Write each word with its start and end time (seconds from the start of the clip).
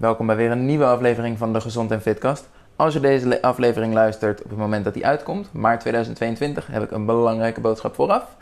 Welkom 0.00 0.26
bij 0.26 0.36
weer 0.36 0.50
een 0.50 0.66
nieuwe 0.66 0.84
aflevering 0.84 1.38
van 1.38 1.52
de 1.52 1.60
Gezond 1.60 1.90
en 1.90 2.00
Fitkast. 2.00 2.48
Als 2.76 2.94
je 2.94 3.00
deze 3.00 3.42
aflevering 3.42 3.92
luistert 3.92 4.42
op 4.42 4.50
het 4.50 4.58
moment 4.58 4.84
dat 4.84 4.94
die 4.94 5.06
uitkomt, 5.06 5.52
maart 5.52 5.80
2022, 5.80 6.66
heb 6.66 6.82
ik 6.82 6.90
een 6.90 7.06
belangrijke 7.06 7.60
boodschap 7.60 7.94
vooraf. 7.94 8.36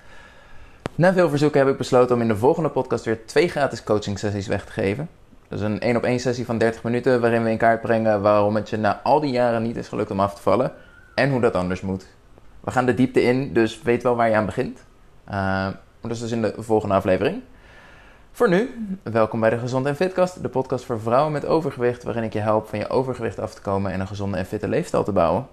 Na 0.94 1.12
veel 1.12 1.28
verzoeken 1.28 1.60
heb 1.60 1.68
ik 1.68 1.76
besloten 1.76 2.14
om 2.14 2.22
in 2.22 2.28
de 2.28 2.36
volgende 2.36 2.68
podcast 2.68 3.04
weer 3.04 3.26
twee 3.26 3.48
gratis 3.48 3.84
coaching 3.84 4.18
sessies 4.18 4.46
weg 4.46 4.64
te 4.64 4.72
geven. 4.72 5.08
Dus 5.48 5.60
een 5.60 5.80
1 5.80 5.96
op 5.96 6.02
1 6.02 6.20
sessie 6.20 6.44
van 6.44 6.58
30 6.58 6.82
minuten 6.82 7.20
waarin 7.20 7.44
we 7.44 7.50
in 7.50 7.58
kaart 7.58 7.80
brengen 7.80 8.22
waarom 8.22 8.54
het 8.54 8.70
je 8.70 8.76
na 8.76 9.00
al 9.02 9.20
die 9.20 9.32
jaren 9.32 9.62
niet 9.62 9.76
is 9.76 9.88
gelukt 9.88 10.10
om 10.10 10.20
af 10.20 10.34
te 10.34 10.42
vallen 10.42 10.72
en 11.14 11.30
hoe 11.30 11.40
dat 11.40 11.54
anders 11.54 11.80
moet. 11.80 12.06
We 12.60 12.70
gaan 12.70 12.86
de 12.86 12.94
diepte 12.94 13.22
in, 13.22 13.52
dus 13.52 13.82
weet 13.82 14.02
wel 14.02 14.16
waar 14.16 14.28
je 14.28 14.36
aan 14.36 14.46
begint. 14.46 14.84
Uh, 15.30 15.66
dat 16.00 16.10
is 16.10 16.20
dus 16.20 16.32
in 16.32 16.42
de 16.42 16.54
volgende 16.58 16.94
aflevering. 16.94 17.42
Voor 18.38 18.48
nu, 18.48 18.70
welkom 19.02 19.40
bij 19.40 19.50
de 19.50 19.58
Gezond 19.58 19.86
en 19.86 19.96
Fitkast, 19.96 20.42
de 20.42 20.48
podcast 20.48 20.84
voor 20.84 21.00
vrouwen 21.00 21.32
met 21.32 21.46
overgewicht, 21.46 22.02
waarin 22.02 22.22
ik 22.22 22.32
je 22.32 22.38
help 22.38 22.68
van 22.68 22.78
je 22.78 22.88
overgewicht 22.88 23.38
af 23.38 23.54
te 23.54 23.60
komen 23.60 23.92
en 23.92 24.00
een 24.00 24.06
gezonde 24.06 24.36
en 24.36 24.46
fitte 24.46 24.68
leefstijl 24.68 25.04
te 25.04 25.12
bouwen. 25.12 25.46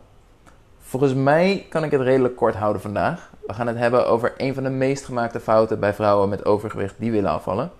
Volgens 0.80 1.14
mij 1.14 1.66
kan 1.70 1.84
ik 1.84 1.92
het 1.92 2.02
redelijk 2.02 2.36
kort 2.36 2.56
houden 2.56 2.82
vandaag. 2.82 3.32
We 3.48 3.54
gaan 3.54 3.68
het 3.68 3.78
hebben 3.78 4.08
over 4.08 4.34
een 4.38 4.54
van 4.54 4.64
de 4.64 4.70
meest 4.70 5.06
gemaakte 5.06 5.40
fouten 5.40 5.80
bij 5.80 5.94
vrouwen 5.94 6.30
met 6.30 6.46
overgewicht 6.46 6.96
die 6.98 7.12
willen 7.12 7.32
afvallen: 7.32 7.72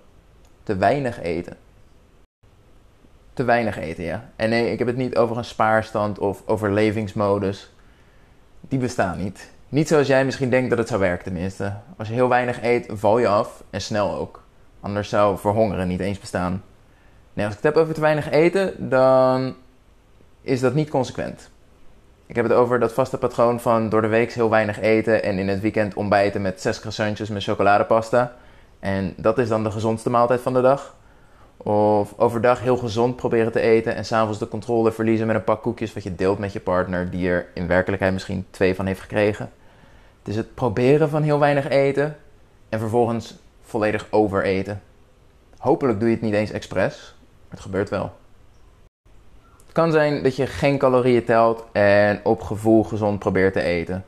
te 0.62 0.76
weinig 0.76 1.22
eten. 1.22 1.56
Te 3.32 3.44
weinig 3.44 3.78
eten, 3.78 4.04
ja. 4.04 4.30
En 4.36 4.50
nee, 4.50 4.72
ik 4.72 4.78
heb 4.78 4.88
het 4.88 4.96
niet 4.96 5.16
over 5.16 5.36
een 5.36 5.44
spaarstand 5.44 6.18
of 6.18 6.42
overlevingsmodus. 6.46 7.72
Die 8.60 8.78
bestaan 8.78 9.18
niet. 9.18 9.50
Niet 9.68 9.88
zoals 9.88 10.06
jij 10.06 10.24
misschien 10.24 10.50
denkt 10.50 10.70
dat 10.70 10.78
het 10.78 10.88
zou 10.88 11.00
werken, 11.00 11.24
tenminste. 11.24 11.72
Als 11.96 12.08
je 12.08 12.14
heel 12.14 12.28
weinig 12.28 12.62
eet, 12.62 12.86
val 12.90 13.18
je 13.18 13.28
af 13.28 13.62
en 13.70 13.80
snel 13.80 14.14
ook. 14.14 14.44
Anders 14.80 15.08
zou 15.08 15.38
verhongeren 15.38 15.88
niet 15.88 16.00
eens 16.00 16.18
bestaan. 16.18 16.62
Nee, 17.32 17.46
als 17.46 17.54
ik 17.54 17.62
het 17.62 17.74
heb 17.74 17.82
over 17.82 17.94
te 17.94 18.00
weinig 18.00 18.30
eten, 18.30 18.88
dan 18.88 19.54
is 20.40 20.60
dat 20.60 20.74
niet 20.74 20.90
consequent. 20.90 21.50
Ik 22.26 22.36
heb 22.36 22.44
het 22.44 22.54
over 22.54 22.78
dat 22.78 22.92
vaste 22.92 23.18
patroon 23.18 23.60
van 23.60 23.88
door 23.88 24.02
de 24.02 24.08
week 24.08 24.32
heel 24.32 24.50
weinig 24.50 24.80
eten 24.80 25.22
en 25.22 25.38
in 25.38 25.48
het 25.48 25.60
weekend 25.60 25.94
ontbijten 25.94 26.42
met 26.42 26.60
zes 26.60 26.80
croissantjes 26.80 27.28
met 27.28 27.42
chocoladepasta. 27.42 28.34
En 28.80 29.14
dat 29.16 29.38
is 29.38 29.48
dan 29.48 29.64
de 29.64 29.70
gezondste 29.70 30.10
maaltijd 30.10 30.40
van 30.40 30.52
de 30.52 30.60
dag. 30.60 30.94
Of 31.56 32.14
overdag 32.16 32.60
heel 32.60 32.76
gezond 32.76 33.16
proberen 33.16 33.52
te 33.52 33.60
eten 33.60 33.94
en 33.94 34.04
s'avonds 34.04 34.38
de 34.38 34.48
controle 34.48 34.92
verliezen 34.92 35.26
met 35.26 35.36
een 35.36 35.44
pak 35.44 35.62
koekjes 35.62 35.94
wat 35.94 36.02
je 36.02 36.14
deelt 36.14 36.38
met 36.38 36.52
je 36.52 36.60
partner, 36.60 37.10
die 37.10 37.28
er 37.28 37.46
in 37.54 37.66
werkelijkheid 37.66 38.12
misschien 38.12 38.46
twee 38.50 38.74
van 38.74 38.86
heeft 38.86 39.00
gekregen. 39.00 39.50
Het 40.18 40.28
is 40.28 40.36
het 40.36 40.54
proberen 40.54 41.08
van 41.08 41.22
heel 41.22 41.38
weinig 41.38 41.68
eten 41.68 42.16
en 42.68 42.78
vervolgens 42.78 43.34
volledig 43.66 44.06
overeten. 44.10 44.82
Hopelijk 45.58 45.98
doe 45.98 46.08
je 46.08 46.14
het 46.14 46.24
niet 46.24 46.34
eens 46.34 46.50
expres, 46.50 47.14
maar 47.18 47.50
het 47.50 47.60
gebeurt 47.60 47.90
wel. 47.90 48.12
Het 49.64 49.72
kan 49.72 49.92
zijn 49.92 50.22
dat 50.22 50.36
je 50.36 50.46
geen 50.46 50.78
calorieën 50.78 51.24
telt 51.24 51.64
en 51.72 52.20
op 52.24 52.40
gevoel 52.40 52.84
gezond 52.84 53.18
probeert 53.18 53.52
te 53.52 53.62
eten. 53.62 54.04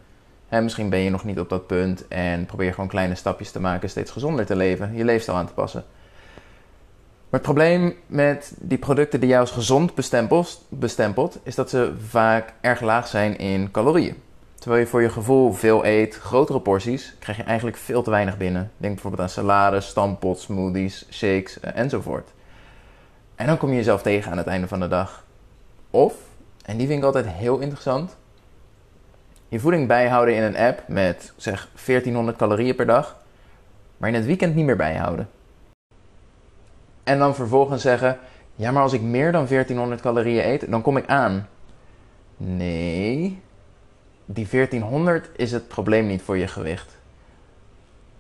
misschien 0.49 0.91
ben 0.91 0.99
je 0.99 1.11
nog 1.11 1.25
niet 1.25 1.41
op 1.41 1.49
dat 1.49 1.67
punt 1.67 2.09
en 2.09 2.47
probeer 2.47 2.75
gewoon 2.75 2.89
kleine 2.89 3.15
stapjes 3.15 3.51
te 3.51 3.61
maken, 3.61 3.91
steeds 3.91 4.11
gezonder 4.11 4.47
te 4.47 4.57
leven, 4.57 4.95
je 4.95 5.05
leefstijl 5.05 5.37
aan 5.37 5.47
te 5.47 5.53
passen. 5.53 5.85
Maar 7.31 7.41
het 7.41 7.43
probleem 7.43 7.95
met 8.07 8.53
die 8.59 8.79
producten 8.79 9.21
die 9.21 9.29
jou 9.29 9.41
als 9.41 9.51
gezond 9.51 9.95
bestempelt, 9.95 10.65
bestempelt, 10.69 11.39
is 11.43 11.55
dat 11.55 11.71
ze 11.71 11.93
vaak 12.07 12.53
erg 12.61 12.81
laag 12.81 13.07
zijn 13.07 13.39
in 13.39 13.71
calorieën. 13.71 14.17
Terwijl 14.59 14.83
je 14.83 14.89
voor 14.89 15.03
je 15.03 15.11
gevoel 15.11 15.53
veel 15.53 15.85
eet, 15.85 16.15
grotere 16.15 16.61
porties, 16.61 17.15
krijg 17.19 17.39
je 17.39 17.45
eigenlijk 17.45 17.77
veel 17.77 18.03
te 18.03 18.11
weinig 18.11 18.37
binnen. 18.37 18.71
Denk 18.77 18.93
bijvoorbeeld 18.93 19.23
aan 19.23 19.29
salades, 19.29 19.87
stampot, 19.87 20.41
smoothies, 20.41 21.07
shakes 21.11 21.59
uh, 21.65 21.71
enzovoort. 21.77 22.31
En 23.35 23.47
dan 23.47 23.57
kom 23.57 23.71
je 23.71 23.77
jezelf 23.77 24.03
tegen 24.03 24.31
aan 24.31 24.39
het 24.39 24.47
einde 24.47 24.69
van 24.69 24.81
de 24.81 24.89
dag. 24.89 25.25
Of, 25.91 26.15
en 26.65 26.77
die 26.77 26.87
vind 26.87 26.99
ik 26.99 27.05
altijd 27.05 27.27
heel 27.27 27.59
interessant, 27.59 28.17
je 29.49 29.61
voeding 29.61 29.87
bijhouden 29.87 30.35
in 30.35 30.43
een 30.43 30.57
app 30.57 30.83
met 30.87 31.33
zeg 31.37 31.69
1400 31.85 32.37
calorieën 32.37 32.75
per 32.75 32.87
dag, 32.87 33.17
maar 33.97 34.09
in 34.09 34.15
het 34.15 34.25
weekend 34.25 34.55
niet 34.55 34.65
meer 34.65 34.77
bijhouden. 34.77 35.29
En 37.05 37.19
dan 37.19 37.35
vervolgens 37.35 37.83
zeggen: 37.83 38.19
Ja, 38.55 38.71
maar 38.71 38.83
als 38.83 38.93
ik 38.93 39.01
meer 39.01 39.33
dan 39.33 39.47
1400 39.47 40.01
calorieën 40.01 40.45
eet, 40.45 40.71
dan 40.71 40.83
kom 40.83 40.97
ik 40.97 41.07
aan. 41.07 41.49
Nee, 42.37 42.88
die 44.39 44.49
1400 44.51 45.29
is 45.37 45.53
het 45.53 45.69
probleem 45.69 46.07
niet 46.07 46.23
voor 46.23 46.37
je 46.37 46.47
gewicht. 46.47 46.97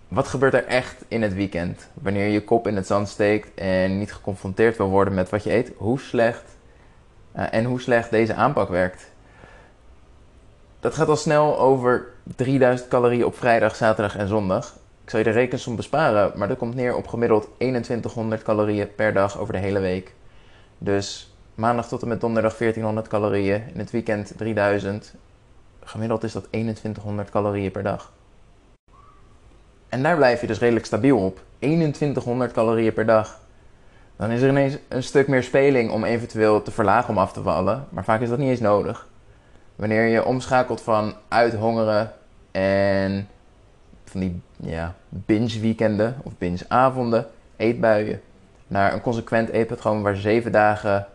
Wat 0.09 0.29
gebeurt 0.29 0.55
er 0.55 0.67
echt 0.67 1.05
in 1.09 1.23
het 1.23 1.35
weekend? 1.35 1.89
Wanneer 1.95 2.27
je 2.27 2.45
kop 2.45 2.67
in 2.67 2.77
het 2.77 2.87
zand 2.87 3.09
steekt 3.09 3.55
en 3.55 3.99
niet 3.99 4.13
geconfronteerd 4.13 4.77
wil 4.77 4.89
worden 4.89 5.15
met 5.15 5.29
wat 5.29 5.45
je 5.45 5.53
eet, 5.53 5.73
hoe 5.77 6.01
slecht 6.01 6.57
uh, 7.37 7.45
en 7.51 7.65
hoe 7.65 7.81
slecht 7.81 8.11
deze 8.11 8.35
aanpak 8.35 8.69
werkt. 8.69 9.11
Dat 10.81 10.95
gaat 10.95 11.09
al 11.09 11.17
snel 11.17 11.59
over 11.59 12.07
3000 12.37 12.89
calorieën 12.89 13.25
op 13.25 13.37
vrijdag, 13.37 13.77
zaterdag 13.77 14.17
en 14.17 14.29
zondag. 14.29 14.77
Ik 15.05 15.11
zal 15.11 15.19
je 15.19 15.25
de 15.25 15.31
rekensom 15.31 15.77
besparen, 15.77 16.33
maar 16.35 16.49
dat 16.49 16.59
komt 16.59 16.75
neer 16.75 16.97
op 16.97 17.07
gemiddeld 17.07 17.49
2100 17.57 18.43
calorieën 18.43 18.95
per 18.95 19.13
dag 19.13 19.39
over 19.39 19.53
de 19.53 19.59
hele 19.59 19.81
week. 19.81 20.15
Dus 20.79 21.35
maandag 21.55 21.89
tot 21.89 22.03
en 22.03 22.09
met 22.09 22.21
donderdag 22.21 22.57
1400 22.57 23.09
calorieën, 23.09 23.63
in 23.73 23.79
het 23.79 23.91
weekend 23.91 24.33
3000. 24.37 25.15
Gemiddeld 25.89 26.25
is 26.25 26.33
dat 26.33 26.45
2100 26.45 27.31
calorieën 27.31 27.71
per 27.71 27.83
dag. 27.83 28.13
En 29.89 30.03
daar 30.03 30.17
blijf 30.17 30.41
je 30.41 30.47
dus 30.47 30.59
redelijk 30.59 30.87
stabiel 30.87 31.19
op. 31.19 31.41
2100 31.59 32.53
calorieën 32.53 32.93
per 32.93 33.07
dag. 33.07 33.41
Dan 34.17 34.31
is 34.31 34.43
er 34.43 34.49
ineens 34.49 34.77
een 34.89 35.03
stuk 35.03 35.29
meer 35.29 35.43
speling 35.43 35.91
om 35.91 36.05
eventueel 36.05 36.63
te 36.63 36.71
verlagen 36.71 37.11
om 37.11 37.19
af 37.19 37.33
te 37.33 37.43
vallen. 37.43 37.87
Maar 37.89 38.05
vaak 38.05 38.21
is 38.21 38.29
dat 38.29 38.39
niet 38.39 38.49
eens 38.49 38.61
nodig. 38.61 39.09
Wanneer 39.77 40.07
je 40.07 40.25
omschakelt 40.25 40.81
van 40.81 41.15
uithongeren 41.29 42.13
en 42.51 43.29
van 44.05 44.21
die 44.21 44.41
ja, 44.57 44.95
binge 45.09 45.61
weekenden 45.61 46.17
of 46.23 46.33
binge 46.39 46.65
avonden, 46.69 47.27
eetbuien, 47.57 48.21
naar 48.67 48.93
een 48.93 49.01
consequent 49.01 49.49
eetpatroon 49.49 50.03
waar 50.03 50.17
zeven 50.17 50.53
dagen 50.53 51.07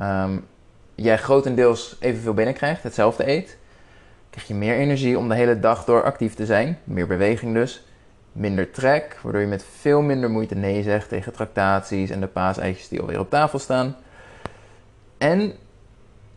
um, 0.00 0.46
jij 0.94 1.18
grotendeels 1.18 1.96
evenveel 2.00 2.34
binnenkrijgt, 2.34 2.82
hetzelfde 2.82 3.28
eet, 3.28 3.58
krijg 4.30 4.48
je 4.48 4.54
meer 4.54 4.76
energie 4.76 5.18
om 5.18 5.28
de 5.28 5.34
hele 5.34 5.60
dag 5.60 5.84
door 5.84 6.02
actief 6.02 6.34
te 6.34 6.46
zijn, 6.46 6.78
meer 6.84 7.06
beweging 7.06 7.54
dus, 7.54 7.84
minder 8.32 8.70
trek, 8.70 9.18
waardoor 9.22 9.40
je 9.40 9.46
met 9.46 9.64
veel 9.78 10.02
minder 10.02 10.30
moeite 10.30 10.54
nee 10.54 10.82
zegt 10.82 11.08
tegen 11.08 11.32
tractaties 11.32 12.10
en 12.10 12.20
de 12.20 12.26
paaseitjes 12.26 12.88
die 12.88 13.00
alweer 13.00 13.18
op 13.18 13.30
tafel 13.30 13.58
staan. 13.58 13.96
En 15.18 15.52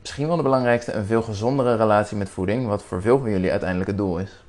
misschien 0.01 0.27
wel 0.27 0.37
de 0.37 0.43
belangrijkste, 0.43 0.93
een 0.93 1.05
veel 1.05 1.21
gezondere 1.21 1.75
relatie 1.75 2.17
met 2.17 2.29
voeding, 2.29 2.67
wat 2.67 2.83
voor 2.83 3.01
veel 3.01 3.19
van 3.19 3.29
jullie 3.29 3.51
uiteindelijk 3.51 3.89
het 3.89 3.97
doel 3.97 4.17
is. 4.17 4.43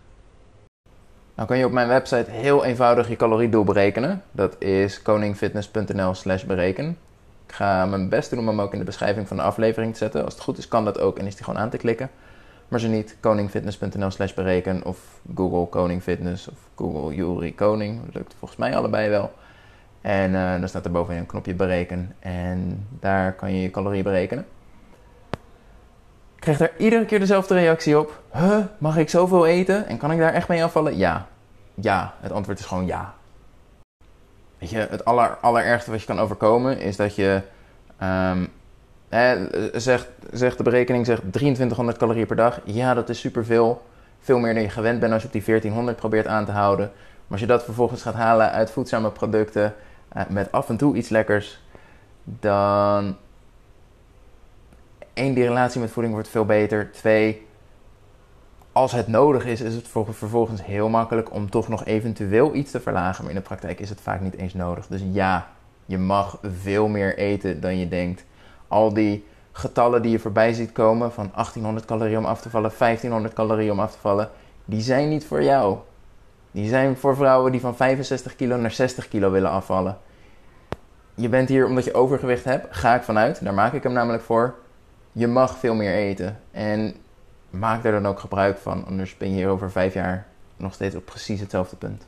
Nou 1.35 1.49
kan 1.49 1.59
je 1.59 1.65
op 1.65 1.73
mijn 1.73 1.89
website 1.89 2.31
heel 2.31 2.65
eenvoudig 2.65 3.09
je 3.09 3.17
caloriedoel 3.17 3.65
berekenen. 3.65 4.23
Dat 4.31 4.57
is 4.59 5.03
koningfitness.nl 5.03 6.15
slash 6.15 6.45
bereken. 6.45 6.99
Ik 7.47 7.55
ga 7.55 7.87
mijn 7.87 8.09
best 8.09 8.31
doen 8.31 8.39
om 8.39 8.49
hem 8.49 8.61
ook 8.61 8.73
in 8.73 8.79
de 8.79 8.85
beschrijving 8.85 9.29
van 9.29 9.37
de 9.37 9.43
aflevering 9.43 9.93
te 9.93 9.99
zetten. 9.99 10.25
Als 10.25 10.35
het 10.35 10.43
goed 10.43 10.59
is 10.59 10.69
kan 10.69 10.85
dat 10.85 11.01
ook 11.01 11.19
en 11.19 11.27
is 11.27 11.35
die 11.35 11.45
gewoon 11.45 11.61
aan 11.61 11.71
te 11.71 11.77
klikken. 11.77 12.11
Maar 12.75 12.83
zo 12.83 12.89
niet, 12.89 13.17
koningfitness.nl 13.21 14.11
slash 14.11 14.33
bereken 14.33 14.85
of 14.85 15.21
Google 15.35 15.67
Koning 15.67 16.03
Fitness 16.03 16.49
of 16.49 16.59
Google 16.77 17.15
Jury 17.15 17.53
Koning. 17.53 18.05
Dat 18.05 18.15
lukt 18.15 18.35
volgens 18.39 18.61
mij 18.61 18.77
allebei 18.77 19.09
wel. 19.09 19.33
En 20.01 20.31
uh, 20.33 20.59
dan 20.59 20.69
staat 20.69 20.85
er 20.85 20.91
bovenin 20.91 21.21
een 21.21 21.27
knopje 21.27 21.55
bereken 21.55 22.15
en 22.19 22.87
daar 23.01 23.33
kan 23.33 23.55
je 23.55 23.63
je 23.63 23.71
calorieën 23.71 24.03
berekenen. 24.03 24.47
Ik 26.35 26.41
krijg 26.41 26.59
daar 26.59 26.73
iedere 26.79 27.05
keer 27.05 27.19
dezelfde 27.19 27.55
reactie 27.55 27.99
op. 27.99 28.23
Huh, 28.33 28.59
mag 28.79 28.97
ik 28.97 29.09
zoveel 29.09 29.47
eten? 29.47 29.87
En 29.87 29.99
kan 29.99 30.13
ik 30.13 30.19
daar 30.19 30.33
echt 30.33 30.49
mee 30.49 30.65
afvallen? 30.65 30.97
Ja. 30.97 31.27
Ja. 31.75 32.15
Het 32.21 32.33
antwoord 32.33 32.59
is 32.59 32.67
gewoon 32.67 32.87
ja. 32.87 33.15
Weet 34.59 34.71
je, 34.71 34.87
het 34.91 35.05
aller, 35.05 35.37
allerergste 35.41 35.91
wat 35.91 36.01
je 36.01 36.07
kan 36.07 36.21
overkomen 36.21 36.79
is 36.79 36.97
dat 36.97 37.15
je... 37.15 37.43
Um, 38.03 38.49
zegt, 39.73 40.09
zegt 40.33 40.57
de 40.57 40.63
berekening 40.63 41.07
zegt 41.07 41.23
2300 41.31 41.99
calorieën 41.99 42.27
per 42.27 42.37
dag. 42.37 42.61
Ja, 42.65 42.95
dat 42.95 43.09
is 43.09 43.21
superveel. 43.21 43.83
Veel 44.21 44.39
meer 44.39 44.55
dan 44.55 44.63
je 44.63 44.69
gewend 44.69 45.01
bent 45.01 45.13
als 45.13 45.23
je 45.23 45.27
op 45.27 45.33
die 45.33 45.45
1400 45.45 45.97
probeert 45.97 46.27
aan 46.27 46.45
te 46.45 46.51
houden. 46.51 46.91
Maar 46.95 47.31
als 47.31 47.41
je 47.41 47.47
dat 47.47 47.65
vervolgens 47.65 48.03
gaat 48.03 48.15
halen 48.15 48.51
uit 48.51 48.71
voedzame 48.71 49.11
producten... 49.11 49.75
Uh, 50.17 50.23
met 50.29 50.53
af 50.53 50.69
en 50.69 50.77
toe 50.77 50.97
iets 50.97 51.09
lekkers... 51.09 51.63
dan 52.25 53.17
één, 55.15 55.35
die 55.35 55.45
relatie 55.45 55.81
met 55.81 55.91
voeding 55.91 56.15
wordt 56.15 56.29
veel 56.29 56.45
beter. 56.45 56.93
Twee, 56.93 57.47
als 58.73 58.93
het 58.93 59.07
nodig 59.07 59.45
is, 59.45 59.61
is 59.61 59.75
het 59.75 59.89
vervolgens 60.11 60.65
heel 60.65 60.89
makkelijk 60.89 61.33
om 61.33 61.51
toch 61.51 61.69
nog 61.69 61.85
eventueel 61.85 62.55
iets 62.55 62.71
te 62.71 62.81
verlagen. 62.81 63.23
Maar 63.23 63.33
in 63.33 63.39
de 63.39 63.47
praktijk 63.47 63.81
is 63.81 63.89
het 63.89 64.01
vaak 64.01 64.21
niet 64.21 64.37
eens 64.37 64.55
nodig. 64.55 64.87
Dus 64.87 65.01
ja, 65.13 65.49
je 65.87 65.99
mag 65.99 66.39
veel 66.43 66.89
meer 66.89 67.19
eten 67.19 67.61
dan 67.61 67.79
je 67.79 67.89
denkt. 67.89 68.25
Al 68.75 68.93
die 68.93 69.27
getallen 69.53 70.03
die 70.03 70.11
je 70.11 70.19
voorbij 70.19 70.53
ziet 70.53 70.73
komen 70.73 71.13
van 71.13 71.31
1800 71.35 71.87
calorieën 71.87 72.19
om 72.19 72.25
af 72.25 72.41
te 72.41 72.51
vallen, 72.51 72.73
1500 72.79 73.35
calorieën 73.35 73.73
om 73.73 73.81
af 73.81 73.93
te 73.93 73.99
vallen, 73.99 74.31
die 74.65 74.81
zijn 74.81 75.09
niet 75.09 75.27
voor 75.27 75.43
jou. 75.43 75.79
Die 76.51 76.69
zijn 76.69 76.97
voor 76.97 77.17
vrouwen 77.17 77.53
die 77.53 77.61
van 77.61 77.77
65 77.77 78.37
kilo 78.37 78.57
naar 78.57 78.71
60 78.71 79.09
kilo 79.09 79.31
willen 79.31 79.51
afvallen. 79.51 79.99
je 81.15 81.29
bent 81.29 81.49
hier 81.49 81.67
omdat 81.67 81.85
je 81.85 81.95
overgewicht 81.95 82.45
hebt, 82.45 82.77
ga 82.77 82.95
ik 82.95 83.03
vanuit. 83.03 83.45
Daar 83.45 83.55
maak 83.55 83.73
ik 83.73 83.83
hem 83.83 83.93
namelijk 83.93 84.23
voor. 84.23 84.55
Je 85.13 85.27
mag 85.27 85.59
veel 85.59 85.75
meer 85.75 85.95
eten. 85.95 86.41
En 86.51 86.95
maak 87.51 87.85
er 87.85 87.93
dan 87.93 88.07
ook 88.07 88.21
gebruik 88.21 88.59
van. 88.59 88.85
Anders 88.87 89.17
ben 89.17 89.29
je 89.29 89.35
hier 89.35 89.49
over 89.49 89.71
vijf 89.71 89.95
jaar 89.95 90.27
nog 90.57 90.75
steeds 90.75 90.95
op 90.95 91.05
precies 91.05 91.41
hetzelfde 91.41 91.77
punt. 91.77 92.07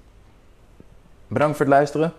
Bedankt 1.27 1.57
voor 1.57 1.67
het 1.67 1.75
luisteren. 1.75 2.13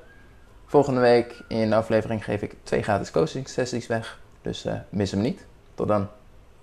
Volgende 0.65 0.99
week 0.99 1.44
in 1.47 1.69
de 1.69 1.75
aflevering 1.75 2.23
geef 2.23 2.41
ik 2.41 2.55
twee 2.63 2.83
gratis 2.83 3.11
coaching 3.11 3.47
sessies 3.49 3.88
weg. 3.88 4.19
Dus 4.47 4.65
uh, 4.65 4.73
mis 4.89 5.11
hem 5.11 5.21
niet. 5.21 5.45
Tot 5.75 5.88
dan. 5.88 6.07